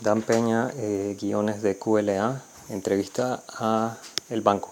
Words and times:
Dan 0.00 0.22
Peña, 0.22 0.70
eh, 0.76 1.14
guiones 1.20 1.60
de 1.60 1.78
QLA, 1.78 2.42
entrevista 2.70 3.44
a 3.48 3.98
el 4.30 4.40
banco. 4.40 4.70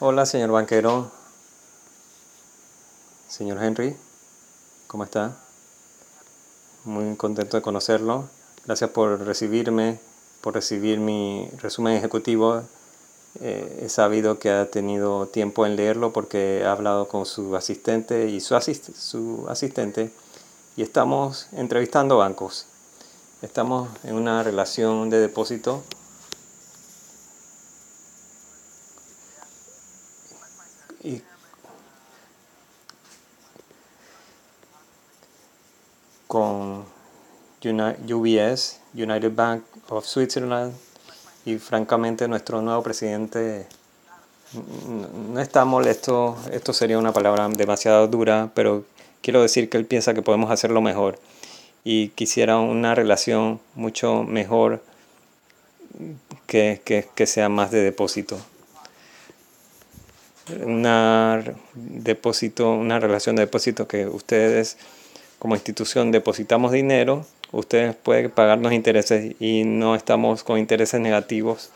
Hola, 0.00 0.26
señor 0.26 0.50
banquero. 0.50 1.12
Señor 3.28 3.62
Henry, 3.62 3.96
¿cómo 4.88 5.04
está? 5.04 5.36
Muy 6.82 7.14
contento 7.14 7.56
de 7.56 7.62
conocerlo. 7.62 8.28
Gracias 8.66 8.90
por 8.90 9.20
recibirme, 9.20 10.00
por 10.40 10.54
recibir 10.54 10.98
mi 10.98 11.48
resumen 11.62 11.94
ejecutivo 11.94 12.64
eh, 13.40 13.80
he 13.82 13.88
sabido 13.88 14.38
que 14.38 14.50
ha 14.50 14.70
tenido 14.70 15.26
tiempo 15.26 15.66
en 15.66 15.76
leerlo 15.76 16.12
porque 16.12 16.60
he 16.60 16.64
hablado 16.66 17.08
con 17.08 17.26
su 17.26 17.56
asistente 17.56 18.28
y 18.28 18.40
su, 18.40 18.54
su 18.96 19.46
asistente 19.48 20.10
y 20.76 20.82
estamos 20.82 21.48
entrevistando 21.52 22.18
bancos. 22.18 22.66
Estamos 23.42 23.88
en 24.04 24.14
una 24.14 24.42
relación 24.42 25.10
de 25.10 25.18
depósito 25.18 25.82
con 36.34 36.84
UBS, 37.62 38.80
United 38.92 39.32
Bank 39.36 39.62
of 39.88 40.04
Switzerland, 40.04 40.74
y 41.44 41.58
francamente 41.58 42.28
nuestro 42.28 42.62
nuevo 42.62 42.82
presidente 42.82 43.66
no 45.32 45.40
está 45.40 45.64
molesto, 45.64 46.36
esto 46.52 46.72
sería 46.72 46.98
una 46.98 47.12
palabra 47.12 47.48
demasiado 47.48 48.06
dura, 48.06 48.50
pero 48.54 48.84
quiero 49.20 49.42
decir 49.42 49.68
que 49.68 49.76
él 49.76 49.84
piensa 49.84 50.14
que 50.14 50.22
podemos 50.22 50.50
hacerlo 50.50 50.80
mejor 50.80 51.18
y 51.82 52.08
quisiera 52.10 52.58
una 52.58 52.94
relación 52.94 53.60
mucho 53.74 54.22
mejor 54.22 54.82
que, 56.46 56.80
que, 57.14 57.26
sea 57.26 57.48
más 57.48 57.70
de 57.70 57.82
depósito. 57.82 58.38
Una, 60.64 61.42
depósito, 61.74 62.72
una 62.72 63.00
relación 63.00 63.36
de 63.36 63.42
depósito 63.42 63.88
que 63.88 64.06
ustedes 64.06 64.76
como 65.38 65.54
institución 65.54 66.10
depositamos 66.10 66.72
dinero 66.72 67.26
ustedes 67.54 67.94
pueden 67.94 68.30
pagarnos 68.30 68.72
intereses 68.72 69.34
y 69.40 69.64
no 69.64 69.94
estamos 69.94 70.44
con 70.44 70.58
intereses 70.58 71.00
negativos, 71.00 71.70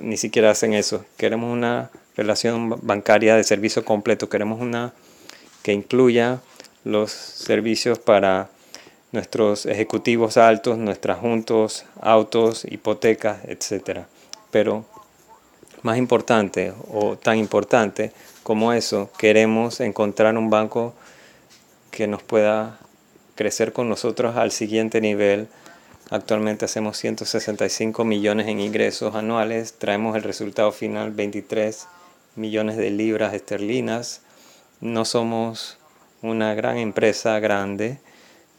ni 0.00 0.16
siquiera 0.16 0.50
hacen 0.50 0.74
eso. 0.74 1.04
Queremos 1.16 1.52
una 1.52 1.90
relación 2.16 2.78
bancaria 2.82 3.34
de 3.36 3.44
servicio 3.44 3.84
completo, 3.84 4.28
queremos 4.28 4.60
una 4.60 4.92
que 5.62 5.72
incluya 5.72 6.40
los 6.84 7.10
servicios 7.10 7.98
para 7.98 8.48
nuestros 9.12 9.66
ejecutivos 9.66 10.36
altos, 10.36 10.78
nuestras 10.78 11.18
juntos, 11.18 11.84
autos, 12.00 12.64
hipotecas, 12.64 13.38
etc. 13.46 14.00
Pero 14.50 14.84
más 15.82 15.98
importante 15.98 16.72
o 16.90 17.16
tan 17.16 17.38
importante 17.38 18.12
como 18.42 18.72
eso, 18.72 19.10
queremos 19.18 19.80
encontrar 19.80 20.36
un 20.36 20.50
banco 20.50 20.94
que 21.90 22.06
nos 22.06 22.22
pueda 22.22 22.78
crecer 23.38 23.72
con 23.72 23.88
nosotros 23.88 24.36
al 24.36 24.50
siguiente 24.50 25.00
nivel. 25.00 25.46
Actualmente 26.10 26.64
hacemos 26.64 26.96
165 26.98 28.04
millones 28.04 28.48
en 28.48 28.58
ingresos 28.58 29.14
anuales, 29.14 29.74
traemos 29.78 30.16
el 30.16 30.24
resultado 30.24 30.72
final 30.72 31.12
23 31.12 31.86
millones 32.34 32.76
de 32.76 32.90
libras 32.90 33.34
esterlinas. 33.34 34.22
No 34.80 35.04
somos 35.04 35.78
una 36.20 36.54
gran 36.54 36.78
empresa 36.78 37.38
grande, 37.38 38.00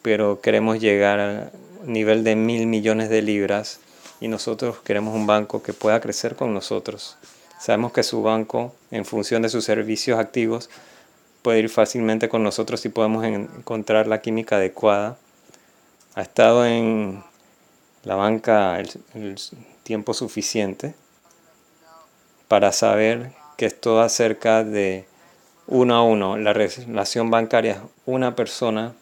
pero 0.02 0.40
queremos 0.40 0.80
llegar 0.80 1.20
al 1.20 1.52
nivel 1.86 2.24
de 2.24 2.38
mil 2.38 2.66
millones 2.66 3.10
de 3.10 3.22
libras 3.22 3.82
y 4.22 4.30
nosotros 4.30 4.78
queremos 4.80 5.14
un 5.14 5.28
banco 5.28 5.62
que 5.62 5.74
pueda 5.74 6.00
crecer 6.00 6.38
con 6.38 6.54
nosotros. 6.54 7.18
Sabemos 7.60 7.92
que 7.92 8.04
su 8.04 8.24
banco, 8.24 8.74
en 8.92 9.04
función 9.04 9.42
de 9.42 9.50
sus 9.50 9.66
servicios 9.66 10.20
activos, 10.20 10.70
puede 11.42 11.60
ir 11.60 11.70
fácilmente 11.70 12.30
con 12.30 12.44
nosotros 12.44 12.82
si 12.82 12.90
podemos 12.90 13.24
encontrar 13.26 14.08
la 14.08 14.22
química 14.22 14.58
adecuada. 14.58 15.18
Ha 16.16 16.22
estado 16.22 16.66
en 16.66 17.24
la 18.04 18.16
banca 18.16 18.80
el, 18.80 19.36
tiempo 19.84 20.14
suficiente 20.14 20.94
para 22.48 22.72
saber 22.72 23.32
que 23.58 23.66
es 23.66 23.80
todo 23.80 24.02
acerca 24.02 24.64
de 24.64 25.06
uno 25.66 25.96
a 25.96 26.04
uno. 26.04 26.38
La 26.38 26.54
relación 26.54 27.32
bancaria 27.32 27.72
es 27.74 27.80
una 28.06 28.36
persona 28.36 28.94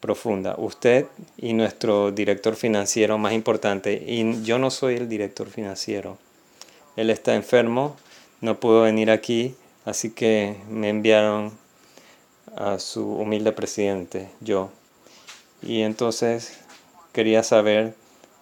profunda. 0.00 0.54
Usted 0.58 1.06
y 1.36 1.54
nuestro 1.54 2.12
director 2.12 2.54
financiero 2.54 3.18
más 3.18 3.32
importante. 3.32 4.00
Y 4.06 4.42
yo 4.44 4.58
no 4.58 4.70
soy 4.70 4.94
el 4.94 5.08
director 5.08 5.48
financiero. 5.48 6.18
Él 6.94 7.10
está 7.10 7.34
enfermo, 7.34 7.96
no 8.40 8.60
pudo 8.60 8.82
venir 8.82 9.10
aquí 9.10 9.56
Así 9.86 10.10
que 10.10 10.56
me 10.68 10.88
enviaron 10.88 11.56
a 12.56 12.80
su 12.80 13.08
humilde 13.08 13.52
presidente, 13.52 14.28
yo. 14.40 14.68
Y 15.62 15.82
entonces 15.82 16.58
quería 17.12 17.44
saber 17.44 17.94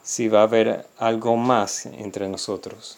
si 0.03 0.29
va 0.29 0.41
a 0.41 0.45
haber 0.45 0.87
algo 0.99 1.37
más 1.37 1.85
entre 1.85 2.29
nosotros. 2.29 2.97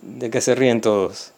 ¿De 0.00 0.30
qué 0.30 0.40
se 0.40 0.54
ríen 0.54 0.80
todos? 0.80 1.32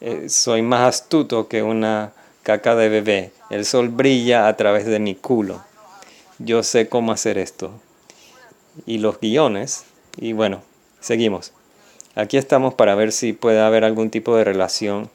Eh, 0.00 0.28
soy 0.28 0.62
más 0.62 0.88
astuto 0.88 1.46
que 1.46 1.62
una 1.62 2.12
caca 2.42 2.74
de 2.74 2.88
bebé. 2.88 3.32
El 3.50 3.64
sol 3.64 3.90
brilla 3.90 4.48
a 4.48 4.56
través 4.56 4.86
de 4.86 4.98
mi 4.98 5.14
culo. 5.14 5.62
Yo 6.40 6.64
sé 6.64 6.88
cómo 6.88 7.12
hacer 7.12 7.38
esto. 7.38 7.70
Y 8.86 8.98
los 8.98 9.20
guiones. 9.20 9.84
Y 10.16 10.32
bueno, 10.32 10.62
seguimos. 11.00 11.52
Aquí 12.16 12.36
estamos 12.36 12.74
para 12.74 12.94
ver 12.94 13.10
si 13.10 13.32
puede 13.32 13.60
haber 13.60 13.82
algún 13.82 14.08
tipo 14.08 14.36
de 14.36 14.44
relación 14.44 15.10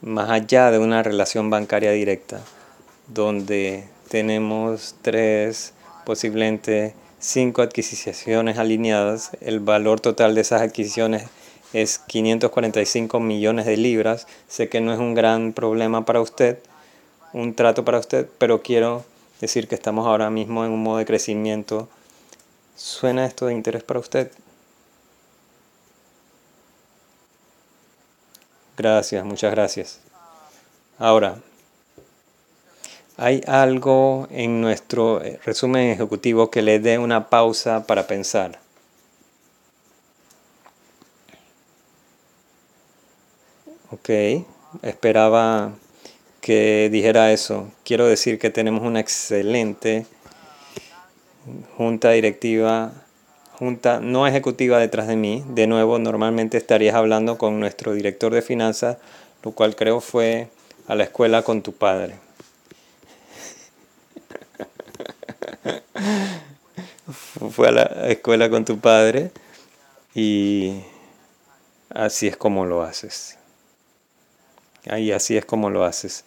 más 0.00 0.30
allá 0.30 0.70
de 0.70 0.78
una 0.78 1.02
relación 1.02 1.50
bancaria 1.50 1.90
directa, 1.90 2.40
donde 3.08 3.88
tenemos 4.08 4.94
tres, 5.02 5.74
posiblemente 6.06 6.94
cinco 7.18 7.62
adquisiciones 7.62 8.58
alineadas. 8.58 9.32
El 9.40 9.58
valor 9.58 9.98
total 9.98 10.36
de 10.36 10.42
esas 10.42 10.62
adquisiciones 10.62 11.24
es 11.72 11.98
545 11.98 13.18
millones 13.18 13.66
de 13.66 13.76
libras. 13.76 14.28
Sé 14.46 14.68
que 14.68 14.80
no 14.80 14.92
es 14.92 15.00
un 15.00 15.14
gran 15.14 15.52
problema 15.52 16.04
para 16.04 16.20
usted, 16.20 16.60
un 17.32 17.54
trato 17.54 17.84
para 17.84 17.98
usted, 17.98 18.28
pero 18.38 18.62
quiero 18.62 19.04
decir 19.40 19.66
que 19.66 19.74
estamos 19.74 20.06
ahora 20.06 20.30
mismo 20.30 20.64
en 20.64 20.70
un 20.70 20.84
modo 20.84 20.98
de 20.98 21.06
crecimiento. 21.06 21.88
¿Suena 22.76 23.26
esto 23.26 23.46
de 23.46 23.54
interés 23.54 23.82
para 23.82 23.98
usted? 23.98 24.30
Gracias, 28.78 29.24
muchas 29.24 29.50
gracias. 29.50 30.00
Ahora, 30.98 31.40
¿hay 33.16 33.42
algo 33.48 34.28
en 34.30 34.60
nuestro 34.60 35.20
eh, 35.20 35.40
resumen 35.44 35.90
ejecutivo 35.90 36.48
que 36.48 36.62
le 36.62 36.78
dé 36.78 36.96
una 36.96 37.28
pausa 37.28 37.88
para 37.88 38.06
pensar? 38.06 38.60
Ok, 43.90 44.10
esperaba 44.82 45.72
que 46.40 46.88
dijera 46.92 47.32
eso. 47.32 47.72
Quiero 47.84 48.06
decir 48.06 48.38
que 48.38 48.50
tenemos 48.50 48.82
una 48.82 49.00
excelente 49.00 50.06
junta 51.76 52.10
directiva 52.10 52.92
junta 53.58 53.98
no 54.00 54.26
ejecutiva 54.26 54.78
detrás 54.78 55.08
de 55.08 55.16
mí. 55.16 55.44
De 55.48 55.66
nuevo, 55.66 55.98
normalmente 55.98 56.56
estarías 56.56 56.94
hablando 56.94 57.38
con 57.38 57.58
nuestro 57.58 57.92
director 57.92 58.32
de 58.32 58.40
finanzas, 58.40 58.98
lo 59.42 59.50
cual 59.50 59.74
creo 59.74 60.00
fue 60.00 60.48
a 60.86 60.94
la 60.94 61.02
escuela 61.04 61.42
con 61.42 61.62
tu 61.62 61.72
padre. 61.72 62.14
fue 67.50 67.68
a 67.68 67.72
la 67.72 67.82
escuela 68.08 68.48
con 68.48 68.64
tu 68.64 68.78
padre 68.78 69.32
y 70.14 70.84
así 71.90 72.28
es 72.28 72.36
como 72.36 72.64
lo 72.64 72.82
haces. 72.82 73.38
Y 74.96 75.10
así 75.10 75.36
es 75.36 75.44
como 75.44 75.68
lo 75.68 75.84
haces. 75.84 76.24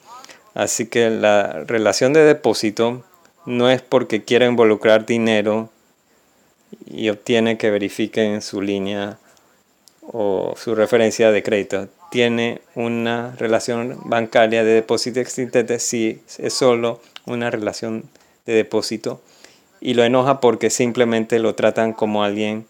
Así 0.54 0.88
que 0.88 1.10
la 1.10 1.64
relación 1.66 2.12
de 2.12 2.26
depósito 2.26 3.06
no 3.46 3.70
es 3.70 3.82
porque 3.82 4.26
quiera 4.26 4.46
involucrar 4.46 5.06
dinero 5.06 5.70
y 6.86 7.10
obtiene 7.10 7.58
que 7.58 7.72
verifiquen 7.72 8.42
su 8.42 8.62
línea 8.62 9.18
o 10.02 10.56
su 10.58 10.76
referencia 10.76 11.32
de 11.32 11.44
crédito. 11.44 11.88
Tiene 12.12 12.62
una 12.76 13.36
relación 13.38 14.00
bancaria 14.06 14.64
de 14.64 14.74
depósito 14.74 15.20
existente 15.20 15.80
si 15.80 16.22
es 16.38 16.54
solo 16.54 17.02
una 17.26 17.50
relación 17.50 18.04
de 18.46 18.54
depósito 18.54 19.22
y 19.80 19.96
lo 19.96 20.04
enoja 20.04 20.40
porque 20.40 20.70
simplemente 20.70 21.40
lo 21.40 21.56
tratan 21.56 21.94
como 21.94 22.24
alguien 22.24 22.66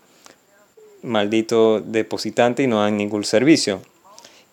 maldito 1.04 1.81
depositante 1.81 2.63
y 2.63 2.68
no 2.68 2.81
dan 2.81 2.97
ningún 2.97 3.24
servicio. 3.24 3.81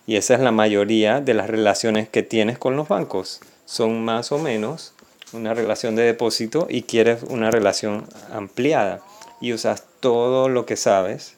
Y 0.07 0.17
esa 0.17 0.35
es 0.35 0.41
la 0.41 0.53
mayoría 0.53 1.21
de 1.21 1.35
las 1.35 1.49
relaciones 1.49 2.09
que 2.09 2.23
tienes 2.23 2.59
con 2.59 2.77
los 2.77 2.89
bancos. 2.89 3.41
Son 3.67 4.05
más 4.05 4.33
o 4.33 4.39
menos 4.39 4.95
una 5.33 5.53
relación 5.53 5.95
de 5.95 6.03
depósito 6.03 6.67
y 6.71 6.83
quieres 6.83 7.23
una 7.23 7.51
relación 7.51 8.07
ampliada. 8.33 9.03
Y 9.41 9.53
usas 9.53 9.85
todo 10.01 10.49
lo 10.49 10.67
que 10.67 10.77
sabes. 10.77 11.35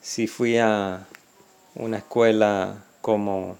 Si 0.00 0.26
fui 0.26 0.58
a 0.58 1.06
una 1.74 1.98
escuela 1.98 2.84
como 3.02 3.56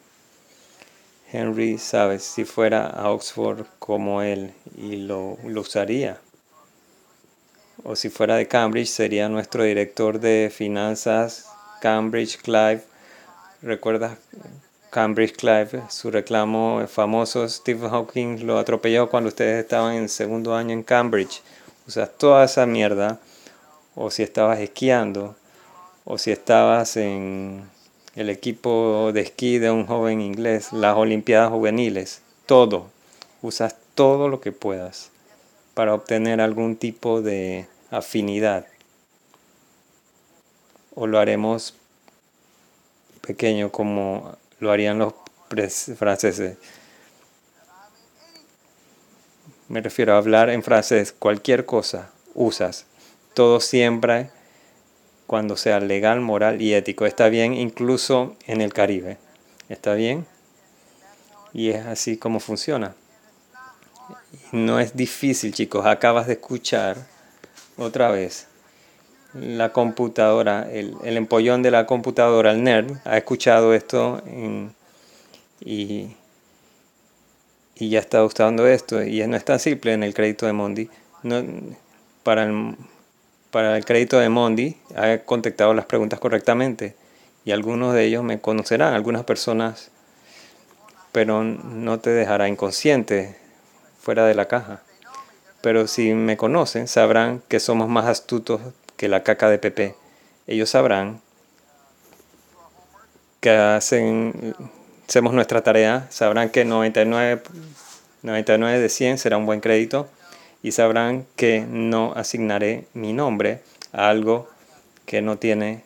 Henry, 1.31 1.79
sabes, 1.79 2.23
si 2.23 2.45
fuera 2.45 2.87
a 2.87 3.11
Oxford 3.11 3.67
como 3.79 4.23
él 4.23 4.55
y 4.77 4.97
lo, 4.97 5.37
lo 5.45 5.61
usaría 5.61 6.21
o 7.85 7.97
si 7.97 8.11
fuera 8.11 8.37
de 8.37 8.49
Cambridge, 8.49 8.89
sería 8.89 9.29
nuestro 9.29 9.65
director 9.65 10.21
de 10.21 10.53
finanzas, 10.55 11.47
Cambridge 11.81 12.39
Clive. 12.39 12.83
¿Recuerdas 13.63 14.19
Cambridge 14.91 15.37
Clive? 15.37 15.83
Su 15.91 16.11
reclamo 16.11 16.87
famoso, 16.89 17.47
Stephen 17.49 17.91
Hawking 17.91 18.47
lo 18.47 18.59
atropelló 18.59 19.11
cuando 19.11 19.29
ustedes 19.29 19.63
estaban 19.63 19.95
en 19.95 20.09
segundo 20.09 20.55
año 20.55 20.73
en 20.73 20.83
Cambridge. 20.83 21.43
Sea, 21.87 22.07
toda 22.07 22.45
esa 22.45 22.67
mierda, 22.67 23.19
o 23.95 24.11
si 24.11 24.23
estabas 24.23 24.61
esquiando, 24.61 25.37
o 26.05 26.19
si 26.19 26.31
estabas 26.31 26.97
en 26.97 27.69
el 28.15 28.31
equipo 28.31 29.11
de 29.13 29.23
esquí 29.23 29.59
de 29.59 29.71
un 29.71 29.87
joven 29.87 30.21
inglés, 30.21 30.73
las 30.73 30.97
Olimpiadas 30.97 31.51
Juveniles, 31.51 32.23
todo. 32.47 32.91
Usas 33.43 33.77
todo 33.95 34.29
lo 34.29 34.41
que 34.41 34.53
puedas 34.53 35.11
para 35.75 35.95
obtener 35.95 36.41
algún 36.41 36.77
tipo 36.77 37.23
de 37.23 37.67
afinidad. 37.91 38.67
O 40.95 41.07
lo 41.07 41.19
haremos 41.19 41.75
pequeño 43.21 43.71
como 43.71 44.37
lo 44.61 44.71
harían 44.71 44.99
los 44.99 45.15
franceses. 45.97 46.57
Me 49.69 49.81
refiero 49.81 50.15
a 50.15 50.19
hablar 50.19 50.51
en 50.51 50.63
francés. 50.63 51.15
Cualquier 51.17 51.65
cosa 51.67 52.11
usas. 52.35 52.87
Todo 53.35 53.61
siempre 53.61 54.31
cuando 55.27 55.57
sea 55.57 55.79
legal, 55.81 56.21
moral 56.21 56.63
y 56.63 56.75
ético. 56.75 57.07
Está 57.07 57.29
bien 57.29 57.55
incluso 57.55 58.37
en 58.47 58.61
el 58.61 58.73
Caribe. 58.73 59.19
¿Está 59.69 59.95
bien? 59.95 60.27
Y 61.53 61.71
es 61.71 61.87
así 61.87 62.17
como 62.17 62.41
funciona. 62.41 62.95
No 64.53 64.81
es 64.81 64.97
difícil, 64.97 65.53
chicos. 65.53 65.87
Acabas 65.87 66.27
de 66.27 66.35
escuchar 66.35 66.97
otra 67.77 68.11
vez 68.11 68.48
la 69.35 69.73
computadora, 69.73 70.69
el, 70.71 70.97
empollón 71.17 71.63
de 71.63 71.71
la 71.71 71.87
computadora, 71.87 72.53
el 72.53 72.63
nerd, 72.63 72.97
ha 73.05 73.17
escuchado 73.17 73.75
esto 73.75 74.23
y, 75.61 76.17
y 77.75 77.89
ya 77.91 78.01
está 78.01 78.25
usando 78.25 78.67
esto. 78.67 79.03
Y 79.03 79.27
no 79.27 79.37
es 79.37 79.45
tan 79.45 79.61
simple 79.61 79.93
en 79.93 80.03
el 80.03 80.15
crédito 80.15 80.47
de 80.47 80.53
Mondi. 80.53 80.89
No, 81.23 81.43
para, 82.23 82.45
el, 82.45 82.77
para 83.51 83.77
el 83.77 83.85
crédito 83.85 84.19
de 84.19 84.29
Mondi 84.29 84.77
ha 84.95 85.19
contestado 85.19 85.75
las 85.75 85.87
preguntas 85.87 86.21
correctamente 86.21 86.95
y 87.45 87.53
algunos 87.53 87.95
de 87.95 88.05
ellos 88.05 88.23
me 88.23 88.41
conocerán, 88.41 88.95
algunas 88.95 89.25
personas, 89.25 89.91
pero 91.13 91.43
no 91.43 91.99
te 91.99 92.11
dejará 92.11 92.49
inconsciente 92.49 93.37
fuera 94.01 94.27
de 94.27 94.35
la 94.35 94.47
caja. 94.49 94.83
Pero 95.61 95.87
si 95.87 96.15
me 96.15 96.37
conocen, 96.37 96.89
sabrán 96.89 97.43
que 97.49 97.59
somos 97.59 97.89
más 97.89 98.07
astutos 98.07 98.61
que 98.99 99.09
la 99.09 99.23
caca 99.23 99.49
de 99.49 99.59
Pepe. 99.59 99.95
Ellos 100.47 100.69
sabrán 100.69 101.23
que 103.41 103.51
hacen, 103.51 104.55
hacemos 105.09 105.33
nuestra 105.33 105.63
tarea, 105.63 106.07
sabrán 106.11 106.51
que 106.51 106.67
99, 106.67 107.43
99 108.23 108.79
de 108.79 108.89
100 108.91 109.19
será 109.19 109.39
un 109.39 109.47
buen 109.47 109.61
crédito 109.61 110.09
y 110.63 110.73
sabrán 110.73 111.25
que 111.37 111.65
no 111.67 112.13
asignaré 112.17 112.87
mi 112.93 113.13
nombre 113.13 113.63
a 113.93 114.11
algo 114.11 114.51
que 115.07 115.23
no 115.23 115.39
tiene 115.39 115.85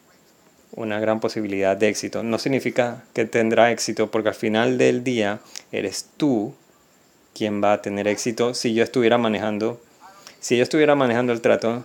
una 0.75 0.99
gran 0.99 1.21
posibilidad 1.21 1.77
de 1.77 1.89
éxito. 1.89 2.23
No 2.23 2.39
significa 2.39 3.05
que 3.13 3.27
tendrá 3.27 3.71
éxito 3.71 4.11
porque 4.11 4.31
al 4.31 4.35
final 4.35 4.79
del 4.79 5.05
día 5.05 5.41
eres 5.71 6.09
tú 6.17 6.55
quién 7.35 7.63
va 7.63 7.75
a 7.75 7.83
tener 7.83 8.09
éxito 8.09 8.55
si 8.55 8.73
yo 8.73 8.83
estuviera 8.83 9.19
manejando, 9.19 9.81
si 10.41 10.57
yo 10.57 10.63
estuviera 10.63 10.95
manejando 10.95 11.35
el 11.35 11.43
trato, 11.43 11.85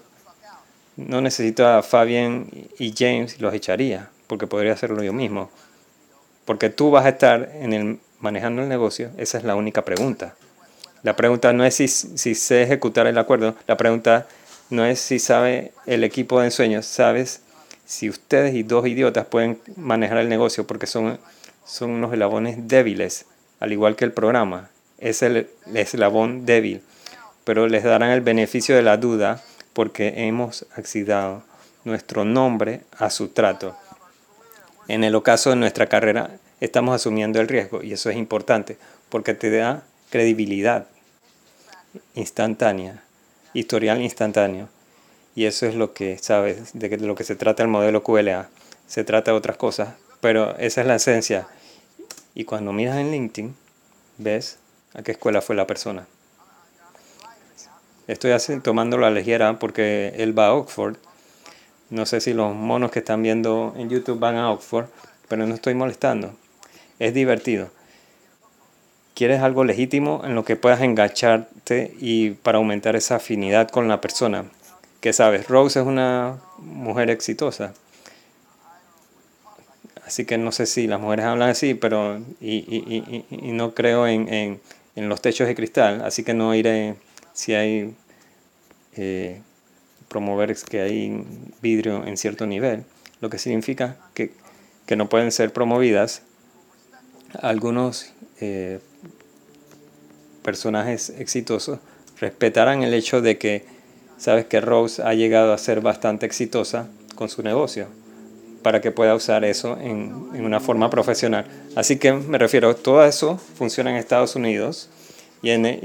no 0.97 1.21
necesito 1.21 1.67
a 1.67 1.83
Fabian 1.83 2.47
y 2.77 2.93
James, 2.97 3.39
los 3.39 3.53
echaría, 3.53 4.09
porque 4.27 4.47
podría 4.47 4.73
hacerlo 4.73 5.03
yo 5.03 5.13
mismo. 5.13 5.49
Porque 6.45 6.69
tú 6.69 6.91
vas 6.91 7.05
a 7.05 7.09
estar 7.09 7.51
en 7.53 7.73
el, 7.73 7.99
manejando 8.19 8.63
el 8.63 8.69
negocio, 8.69 9.11
esa 9.17 9.37
es 9.37 9.43
la 9.43 9.55
única 9.55 9.85
pregunta. 9.85 10.35
La 11.03 11.15
pregunta 11.15 11.53
no 11.53 11.63
es 11.63 11.75
si, 11.75 11.87
si 11.87 12.35
sé 12.35 12.63
ejecutar 12.63 13.07
el 13.07 13.17
acuerdo, 13.17 13.55
la 13.67 13.77
pregunta 13.77 14.27
no 14.69 14.85
es 14.85 14.99
si 14.99 15.19
sabe 15.19 15.71
el 15.85 16.03
equipo 16.03 16.39
de 16.39 16.47
ensueños, 16.47 16.85
sabes 16.85 17.41
si 17.85 18.09
ustedes 18.09 18.53
y 18.55 18.63
dos 18.63 18.85
idiotas 18.87 19.25
pueden 19.25 19.59
manejar 19.77 20.17
el 20.17 20.27
negocio 20.27 20.67
porque 20.67 20.87
son, 20.87 21.19
son 21.65 21.91
unos 21.91 22.11
eslabones 22.11 22.67
débiles, 22.67 23.25
al 23.59 23.71
igual 23.71 23.95
que 23.95 24.05
el 24.05 24.11
programa 24.11 24.69
es 24.97 25.21
el 25.21 25.47
eslabón 25.73 26.45
débil, 26.45 26.81
pero 27.43 27.67
les 27.67 27.83
darán 27.83 28.09
el 28.09 28.21
beneficio 28.21 28.75
de 28.75 28.81
la 28.81 28.97
duda 28.97 29.41
porque 29.77 30.25
hemos 30.25 30.65
accedido 30.75 31.43
nuestro 31.83 32.25
nombre 32.25 32.81
a 32.97 33.11
su 33.11 33.27
trato. 33.27 33.77
En 34.87 35.03
el 35.03 35.13
ocaso 35.13 35.51
de 35.51 35.55
nuestra 35.55 35.85
carrera 35.85 36.31
estamos 36.59 36.95
asumiendo 36.95 37.39
el 37.39 37.47
riesgo 37.47 37.83
y 37.83 37.93
eso 37.93 38.09
es 38.09 38.17
importante 38.17 38.79
porque 39.09 39.35
te 39.35 39.51
da 39.51 39.83
credibilidad 40.09 40.87
instantánea, 42.15 43.03
historial 43.53 44.01
instantáneo. 44.01 44.67
Y 45.35 45.45
eso 45.45 45.67
es 45.67 45.75
lo 45.75 45.93
que 45.93 46.17
sabes, 46.17 46.71
de 46.73 46.97
lo 46.97 47.13
que 47.13 47.23
se 47.23 47.35
trata 47.35 47.61
el 47.61 47.69
modelo 47.69 48.01
QLA. 48.01 48.49
Se 48.87 49.03
trata 49.03 49.29
de 49.29 49.37
otras 49.37 49.57
cosas, 49.57 49.93
pero 50.21 50.57
esa 50.57 50.81
es 50.81 50.87
la 50.87 50.95
esencia. 50.95 51.47
Y 52.33 52.45
cuando 52.45 52.73
miras 52.73 52.97
en 52.97 53.11
LinkedIn, 53.11 53.55
ves 54.17 54.57
a 54.95 55.03
qué 55.03 55.11
escuela 55.11 55.43
fue 55.43 55.55
la 55.55 55.67
persona. 55.67 56.07
Estoy 58.07 58.31
tomando 58.63 58.97
la 58.97 59.11
ligera 59.11 59.59
porque 59.59 60.13
él 60.17 60.37
va 60.37 60.47
a 60.47 60.53
Oxford. 60.53 60.95
No 61.89 62.05
sé 62.05 62.21
si 62.21 62.33
los 62.33 62.55
monos 62.55 62.91
que 62.91 62.99
están 62.99 63.21
viendo 63.21 63.73
en 63.77 63.89
YouTube 63.89 64.19
van 64.19 64.35
a 64.35 64.51
Oxford, 64.51 64.87
pero 65.27 65.45
no 65.45 65.55
estoy 65.55 65.73
molestando. 65.73 66.33
Es 66.99 67.13
divertido. 67.13 67.69
Quieres 69.13 69.41
algo 69.41 69.63
legítimo 69.63 70.21
en 70.23 70.35
lo 70.35 70.45
que 70.45 70.55
puedas 70.55 70.81
engancharte 70.81 71.95
y 71.99 72.31
para 72.31 72.59
aumentar 72.59 72.95
esa 72.95 73.15
afinidad 73.15 73.69
con 73.69 73.87
la 73.87 73.99
persona. 73.99 74.45
Que 75.01 75.11
sabes, 75.11 75.47
Rose 75.47 75.79
es 75.79 75.85
una 75.85 76.37
mujer 76.57 77.09
exitosa. 77.09 77.73
Así 80.05 80.23
que 80.23 80.37
no 80.37 80.51
sé 80.53 80.65
si 80.65 80.87
las 80.87 81.01
mujeres 81.01 81.25
hablan 81.25 81.49
así, 81.49 81.73
pero 81.73 82.21
y, 82.39 83.23
no 83.51 83.73
creo 83.73 84.07
en 84.07 84.59
en 84.97 85.09
los 85.09 85.21
techos 85.21 85.47
de 85.47 85.53
cristal, 85.53 86.01
así 86.03 86.23
que 86.23 86.33
no 86.33 86.55
iré 86.55 86.95
si 87.31 87.53
hay 87.53 87.93
eh, 88.97 89.41
promover 90.07 90.55
que 90.55 90.81
hay 90.81 91.23
vidrio 91.61 92.05
en 92.05 92.17
cierto 92.17 92.45
nivel, 92.45 92.83
lo 93.21 93.29
que 93.29 93.39
significa 93.39 93.97
que, 94.13 94.31
no 94.95 95.09
pueden 95.09 95.31
ser 95.31 95.51
promovidas 95.51 96.21
algunos 97.41 98.13
eh, 98.39 98.79
personajes 100.43 101.09
exitosos 101.09 101.79
respetarán 102.19 102.83
el 102.83 102.93
hecho 102.93 103.21
de 103.21 103.37
que 103.37 103.65
sabes 104.17 104.45
que 104.45 104.61
Rose 104.61 105.03
ha 105.03 105.13
llegado 105.13 105.53
a 105.53 105.57
ser 105.57 105.81
bastante 105.81 106.25
exitosa 106.25 106.87
con 107.15 107.29
su 107.29 107.43
negocio 107.43 107.87
para 108.63 108.81
que 108.81 108.91
pueda 108.91 109.15
usar 109.15 109.45
eso 109.45 109.77
en, 109.79 110.13
una 110.43 110.59
forma 110.59 110.89
profesional. 110.89 111.45
Así 111.75 111.97
que 111.97 112.11
me 112.13 112.37
refiero, 112.37 112.75
todo 112.75 113.05
eso 113.05 113.37
funciona 113.37 113.91
en 113.91 113.97
Estados 113.97 114.35
Unidos 114.35 114.89
y 115.41 115.51
en, 115.51 115.79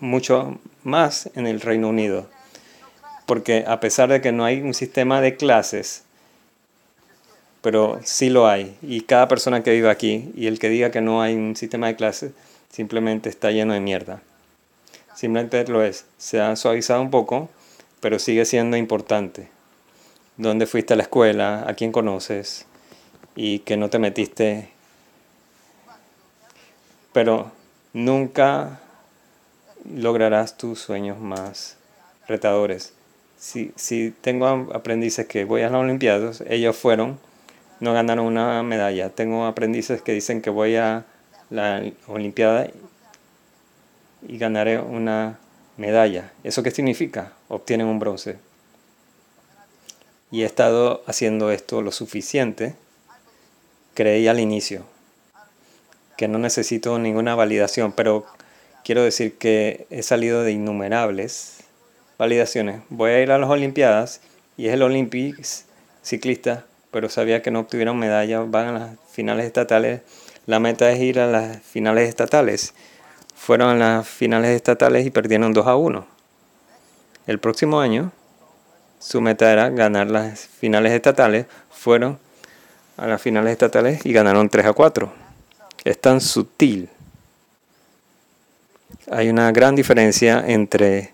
mucho 0.00 0.58
más 0.86 1.28
en 1.34 1.46
el 1.46 1.60
Reino 1.60 1.88
Unido. 1.88 2.26
Porque 3.26 3.64
a 3.66 3.80
pesar 3.80 4.08
de 4.08 4.20
que 4.20 4.32
no 4.32 4.44
hay 4.44 4.62
un 4.62 4.72
sistema 4.72 5.20
de 5.20 5.36
clases, 5.36 6.04
pero 7.60 7.98
sí 8.04 8.30
lo 8.30 8.46
hay. 8.46 8.76
Y 8.80 9.02
cada 9.02 9.28
persona 9.28 9.62
que 9.62 9.72
vive 9.72 9.90
aquí 9.90 10.30
y 10.36 10.46
el 10.46 10.58
que 10.58 10.68
diga 10.68 10.90
que 10.90 11.00
no 11.00 11.20
hay 11.20 11.34
un 11.34 11.56
sistema 11.56 11.88
de 11.88 11.96
clases, 11.96 12.32
simplemente 12.70 13.28
está 13.28 13.50
lleno 13.50 13.74
de 13.74 13.80
mierda. 13.80 14.22
Simplemente 15.14 15.66
lo 15.66 15.82
es. 15.82 16.06
Se 16.18 16.40
ha 16.40 16.54
suavizado 16.54 17.02
un 17.02 17.10
poco, 17.10 17.50
pero 18.00 18.18
sigue 18.18 18.44
siendo 18.44 18.76
importante 18.76 19.48
dónde 20.36 20.66
fuiste 20.66 20.92
a 20.92 20.96
la 20.96 21.02
escuela, 21.02 21.64
a 21.66 21.74
quién 21.74 21.92
conoces 21.92 22.66
y 23.34 23.60
que 23.60 23.76
no 23.76 23.90
te 23.90 23.98
metiste. 23.98 24.68
Pero 27.12 27.50
nunca 27.92 28.80
lograrás 29.94 30.56
tus 30.56 30.80
sueños 30.80 31.18
más 31.18 31.76
retadores. 32.28 32.92
si, 33.38 33.72
si 33.76 34.12
tengo 34.20 34.46
aprendices 34.74 35.26
que 35.26 35.44
voy 35.44 35.62
a 35.62 35.70
las 35.70 35.80
Olimpiadas, 35.80 36.42
ellos 36.48 36.76
fueron, 36.76 37.18
no 37.80 37.92
ganaron 37.92 38.26
una 38.26 38.62
medalla. 38.62 39.10
Tengo 39.10 39.46
aprendices 39.46 40.02
que 40.02 40.12
dicen 40.12 40.42
que 40.42 40.50
voy 40.50 40.76
a 40.76 41.04
la 41.50 41.82
Olimpiada 42.06 42.68
y 44.26 44.38
ganaré 44.38 44.78
una 44.78 45.38
medalla. 45.76 46.32
¿Eso 46.42 46.62
qué 46.62 46.70
significa? 46.70 47.32
Obtienen 47.48 47.86
un 47.86 47.98
bronce. 47.98 48.38
Y 50.30 50.42
he 50.42 50.46
estado 50.46 51.02
haciendo 51.06 51.50
esto 51.52 51.82
lo 51.82 51.92
suficiente, 51.92 52.74
creí 53.94 54.26
al 54.26 54.40
inicio, 54.40 54.84
que 56.16 56.26
no 56.26 56.38
necesito 56.38 56.98
ninguna 56.98 57.34
validación, 57.34 57.92
pero 57.92 58.26
quiero 58.86 59.02
decir 59.02 59.36
que 59.36 59.88
he 59.90 60.04
salido 60.04 60.44
de 60.44 60.52
innumerables 60.52 61.64
validaciones. 62.18 62.82
Voy 62.88 63.10
a 63.10 63.20
ir 63.20 63.32
a 63.32 63.38
las 63.38 63.50
Olimpiadas 63.50 64.20
y 64.56 64.68
es 64.68 64.74
el 64.74 64.82
Olympics 64.82 65.64
ciclista, 66.04 66.64
pero 66.92 67.08
sabía 67.08 67.42
que 67.42 67.50
no 67.50 67.58
obtuvieron 67.58 67.98
medalla, 67.98 68.42
van 68.42 68.68
a 68.68 68.72
las 68.78 68.90
finales 69.10 69.44
estatales. 69.44 70.02
La 70.46 70.60
meta 70.60 70.88
es 70.92 71.00
ir 71.00 71.18
a 71.18 71.26
las 71.26 71.60
finales 71.62 72.08
estatales 72.08 72.74
fueron 73.34 73.70
a 73.70 73.74
las 73.74 74.08
finales 74.08 74.50
estatales 74.54 75.04
y 75.04 75.10
perdieron 75.10 75.52
2 75.52 75.66
a 75.66 75.74
1. 75.74 76.06
El 77.26 77.40
próximo 77.40 77.80
año, 77.80 78.12
su 79.00 79.20
meta 79.20 79.52
era 79.52 79.68
ganar 79.68 80.08
las 80.08 80.46
finales 80.46 80.92
estatales, 80.92 81.46
fueron 81.70 82.18
a 82.96 83.08
las 83.08 83.20
finales 83.20 83.50
estatales 83.50 84.06
y 84.06 84.12
ganaron 84.12 84.48
3 84.48 84.66
a 84.66 84.72
4. 84.72 85.12
Es 85.84 86.00
tan 86.00 86.20
sutil. 86.20 86.88
Hay 89.10 89.28
una 89.28 89.52
gran 89.52 89.76
diferencia 89.76 90.42
entre 90.46 91.12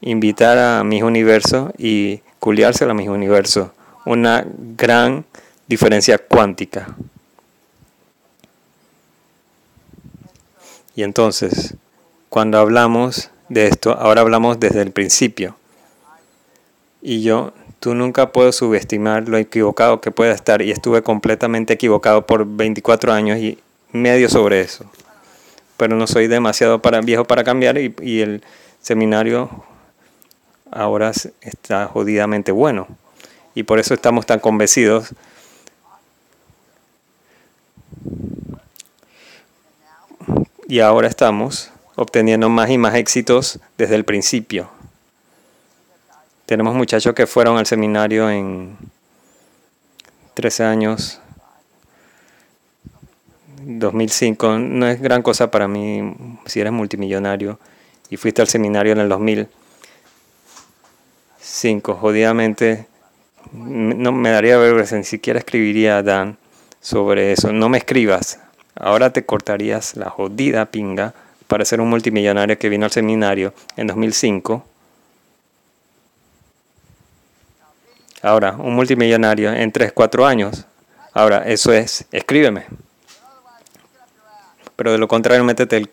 invitar 0.00 0.58
a 0.58 0.84
mis 0.84 1.02
universo 1.02 1.72
y 1.76 2.20
culiarse 2.40 2.84
a 2.84 2.94
mis 2.94 3.08
universo. 3.08 3.72
Una 4.04 4.46
gran 4.76 5.24
diferencia 5.66 6.18
cuántica. 6.18 6.94
Y 10.94 11.02
entonces, 11.02 11.74
cuando 12.30 12.58
hablamos 12.58 13.30
de 13.48 13.66
esto, 13.66 13.92
ahora 13.92 14.22
hablamos 14.22 14.58
desde 14.58 14.80
el 14.80 14.92
principio. 14.92 15.56
Y 17.02 17.22
yo, 17.22 17.52
tú 17.80 17.94
nunca 17.94 18.32
puedo 18.32 18.50
subestimar 18.52 19.28
lo 19.28 19.36
equivocado 19.36 20.00
que 20.00 20.10
pueda 20.10 20.32
estar. 20.32 20.62
Y 20.62 20.70
estuve 20.70 21.02
completamente 21.02 21.74
equivocado 21.74 22.24
por 22.24 22.46
24 22.46 23.12
años 23.12 23.38
y 23.38 23.58
medio 23.92 24.28
sobre 24.30 24.62
eso. 24.62 24.86
Pero 25.76 25.96
no 25.96 26.06
soy 26.06 26.26
demasiado 26.26 26.80
para, 26.80 27.00
viejo 27.00 27.24
para 27.24 27.44
cambiar 27.44 27.78
y, 27.78 27.94
y 28.00 28.20
el 28.20 28.42
seminario 28.80 29.64
ahora 30.70 31.12
está 31.40 31.86
jodidamente 31.86 32.52
bueno. 32.52 32.86
Y 33.54 33.62
por 33.62 33.78
eso 33.78 33.94
estamos 33.94 34.26
tan 34.26 34.40
convencidos 34.40 35.14
y 40.68 40.80
ahora 40.80 41.08
estamos 41.08 41.70
obteniendo 41.94 42.48
más 42.48 42.70
y 42.70 42.78
más 42.78 42.94
éxitos 42.94 43.60
desde 43.78 43.94
el 43.94 44.04
principio. 44.04 44.68
Tenemos 46.44 46.74
muchachos 46.74 47.14
que 47.14 47.26
fueron 47.26 47.56
al 47.56 47.66
seminario 47.66 48.30
en 48.30 48.76
13 50.34 50.64
años, 50.64 51.20
2005. 53.78 54.58
No 54.58 54.88
es 54.88 55.00
gran 55.00 55.22
cosa 55.22 55.50
para 55.50 55.68
mí 55.68 56.14
si 56.46 56.60
eres 56.60 56.72
multimillonario 56.72 57.58
y 58.10 58.16
fuiste 58.16 58.42
al 58.42 58.48
seminario 58.48 58.92
en 58.92 58.98
el 58.98 59.08
2005. 59.08 61.94
Jodidamente, 61.94 62.86
no 63.52 64.12
me 64.12 64.30
daría 64.30 64.58
vergüenza, 64.58 64.96
ni 64.96 65.04
siquiera 65.04 65.38
escribiría 65.38 65.98
a 65.98 66.02
Dan 66.02 66.36
sobre 66.80 67.32
eso. 67.32 67.52
No 67.52 67.68
me 67.68 67.78
escribas, 67.78 68.40
Ahora 68.78 69.10
te 69.10 69.24
cortarías 69.24 69.96
la 69.96 70.10
jodida 70.10 70.66
pinga 70.66 71.14
para 71.46 71.64
ser 71.64 71.80
un 71.80 71.88
multimillonario 71.88 72.58
que 72.58 72.68
vino 72.68 72.84
al 72.84 72.90
seminario 72.90 73.54
en 73.76 73.86
2005. 73.86 74.64
Ahora, 78.22 78.52
un 78.52 78.74
multimillonario 78.74 79.52
en 79.52 79.72
3, 79.72 79.92
4 79.92 80.26
años. 80.26 80.66
Ahora, 81.14 81.44
eso 81.46 81.72
es, 81.72 82.04
escríbeme. 82.12 82.66
Pero 84.76 84.92
de 84.92 84.98
lo 84.98 85.08
contrario, 85.08 85.42
métete 85.44 85.86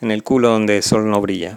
en 0.00 0.10
el 0.10 0.22
culo 0.22 0.48
donde 0.48 0.78
el 0.78 0.82
sol 0.82 1.10
no 1.10 1.20
brilla. 1.20 1.56